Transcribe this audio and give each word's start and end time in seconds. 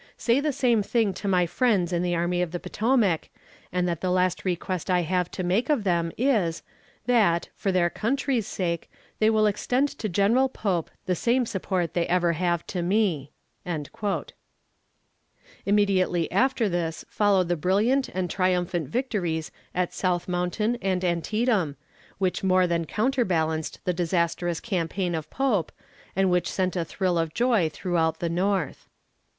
Say 0.17 0.39
the 0.39 0.51
same 0.51 0.81
thing 0.81 1.13
to 1.13 1.27
my 1.27 1.45
friends 1.45 1.93
in 1.93 2.01
the 2.01 2.15
Army 2.15 2.41
of 2.41 2.49
the 2.49 2.59
Potomac, 2.59 3.29
and 3.71 3.87
that 3.87 4.01
the 4.01 4.09
last 4.09 4.43
request 4.43 4.89
I 4.89 5.01
have 5.03 5.29
to 5.29 5.43
make 5.43 5.69
of 5.69 5.83
them 5.83 6.11
is, 6.17 6.63
that, 7.05 7.49
for 7.55 7.71
their 7.71 7.91
country's 7.91 8.47
sake, 8.47 8.89
they 9.19 9.29
will 9.29 9.45
extend 9.45 9.89
to 9.89 10.09
General 10.09 10.49
Pope 10.49 10.89
the 11.05 11.13
same 11.13 11.45
support 11.45 11.93
they 11.93 12.07
ever 12.07 12.33
have 12.33 12.65
to 12.65 12.81
me." 12.81 13.31
Immediately 15.67 16.31
after 16.31 16.67
this 16.67 17.05
followed 17.07 17.47
the 17.47 17.55
brilliant 17.55 18.09
and 18.09 18.27
triumphant 18.27 18.89
victories 18.89 19.51
at 19.75 19.93
South 19.93 20.27
Mountain 20.27 20.79
and 20.81 21.05
Antietam, 21.05 21.75
which 22.17 22.43
more 22.43 22.65
than 22.65 22.85
counterbalanced 22.85 23.79
the 23.85 23.93
disastrous 23.93 24.59
campaign 24.59 25.13
of 25.13 25.29
Pope, 25.29 25.71
and 26.15 26.31
which 26.31 26.51
sent 26.51 26.75
a 26.75 26.83
thrill 26.83 27.19
of 27.19 27.35
joy 27.35 27.69
throughout 27.69 28.17
the 28.19 28.29
North. 28.29 28.87